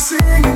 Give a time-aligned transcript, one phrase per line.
[0.00, 0.53] singing.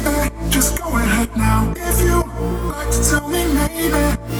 [0.00, 1.72] baby, just go ahead now.
[1.76, 2.22] If you
[2.68, 4.37] like to tell me maybe.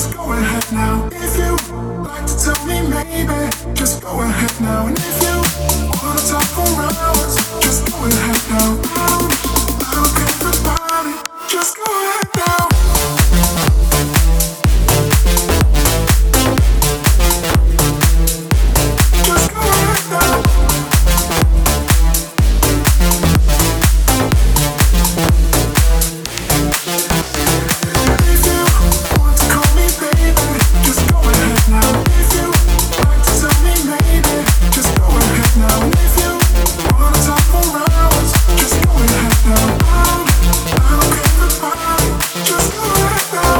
[0.00, 1.10] just go ahead now.
[1.12, 1.52] If you
[2.02, 4.86] like to tell me, maybe just go ahead now.
[4.86, 6.39] And if you wanna talk.
[43.22, 43.59] Oh.